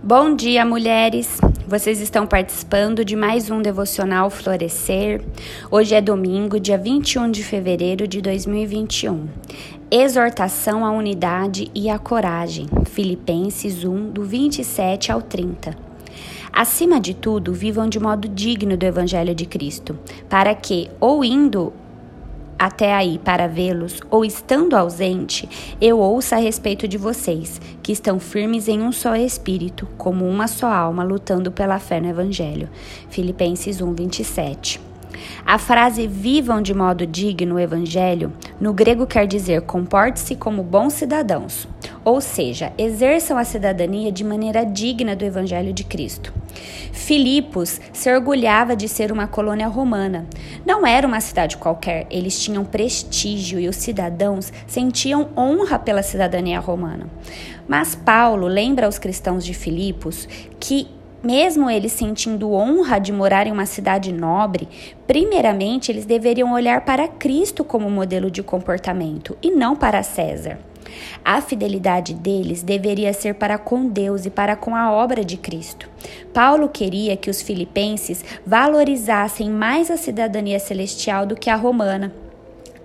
[0.00, 1.40] Bom dia, mulheres!
[1.66, 5.20] Vocês estão participando de mais um devocional Florescer.
[5.72, 9.26] Hoje é domingo, dia 21 de fevereiro de 2021.
[9.90, 12.68] Exortação à unidade e à coragem.
[12.86, 15.76] Filipenses 1, do 27 ao 30.
[16.52, 21.72] Acima de tudo, vivam de modo digno do Evangelho de Cristo, para que, ou indo
[22.58, 25.48] até aí para vê-los, ou estando ausente,
[25.80, 30.48] eu ouça a respeito de vocês, que estão firmes em um só espírito, como uma
[30.48, 32.68] só alma, lutando pela fé no Evangelho.
[33.08, 34.87] Filipenses 1, 27.
[35.44, 40.92] A frase vivam de modo digno o evangelho, no grego quer dizer comporte-se como bons
[40.92, 41.66] cidadãos,
[42.04, 46.32] ou seja, exerçam a cidadania de maneira digna do evangelho de Cristo.
[46.92, 50.26] Filipos se orgulhava de ser uma colônia romana.
[50.66, 56.60] Não era uma cidade qualquer, eles tinham prestígio e os cidadãos sentiam honra pela cidadania
[56.60, 57.06] romana.
[57.66, 60.28] Mas Paulo lembra aos cristãos de Filipos
[60.58, 60.88] que
[61.22, 64.68] mesmo eles sentindo honra de morar em uma cidade nobre,
[65.06, 70.58] primeiramente eles deveriam olhar para Cristo como modelo de comportamento e não para César.
[71.24, 75.88] A fidelidade deles deveria ser para com Deus e para com a obra de Cristo.
[76.32, 82.12] Paulo queria que os filipenses valorizassem mais a cidadania celestial do que a romana.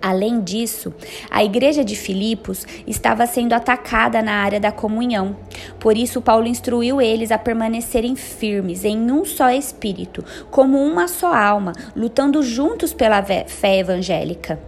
[0.04, 0.92] Além disso,
[1.30, 5.34] a igreja de Filipos estava sendo atacada na área da comunhão.
[5.80, 11.32] Por isso, Paulo instruiu eles a permanecerem firmes em um só espírito, como uma só
[11.34, 14.60] alma, lutando juntos pela fé evangélica.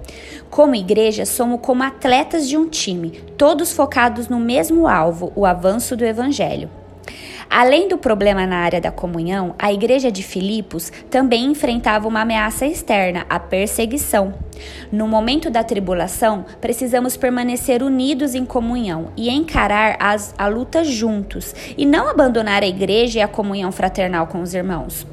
[0.48, 5.94] Como igreja, somos como atletas de um time, todos focados no mesmo alvo, o avanço
[5.94, 6.70] do evangelho.
[7.48, 12.66] Além do problema na área da comunhão, a igreja de Filipos também enfrentava uma ameaça
[12.66, 14.34] externa, a perseguição.
[14.90, 21.54] No momento da tribulação, precisamos permanecer unidos em comunhão e encarar as, a luta juntos,
[21.76, 25.06] e não abandonar a igreja e a comunhão fraternal com os irmãos.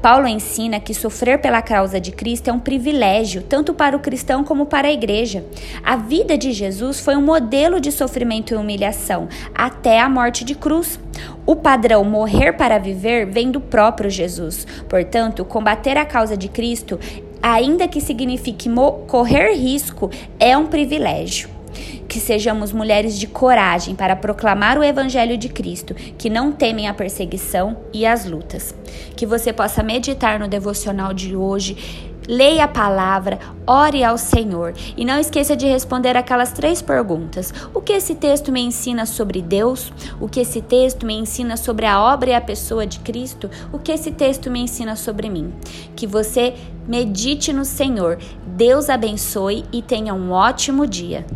[0.00, 4.44] Paulo ensina que sofrer pela causa de Cristo é um privilégio, tanto para o cristão
[4.44, 5.44] como para a igreja.
[5.82, 10.54] A vida de Jesus foi um modelo de sofrimento e humilhação, até a morte de
[10.54, 10.98] cruz.
[11.46, 14.66] O padrão morrer para viver vem do próprio Jesus.
[14.88, 16.98] Portanto, combater a causa de Cristo,
[17.42, 18.68] ainda que signifique
[19.06, 21.61] correr risco, é um privilégio.
[22.12, 26.92] Que sejamos mulheres de coragem para proclamar o Evangelho de Cristo, que não temem a
[26.92, 28.74] perseguição e as lutas.
[29.16, 35.04] Que você possa meditar no devocional de hoje Leia a palavra, ore ao Senhor e
[35.04, 39.92] não esqueça de responder aquelas três perguntas: O que esse texto me ensina sobre Deus?
[40.20, 43.50] O que esse texto me ensina sobre a obra e a pessoa de Cristo?
[43.72, 45.52] O que esse texto me ensina sobre mim?
[45.96, 46.54] Que você
[46.86, 48.18] medite no Senhor.
[48.46, 51.26] Deus abençoe e tenha um ótimo dia.